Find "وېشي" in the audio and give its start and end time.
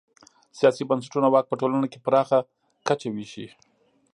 3.15-3.47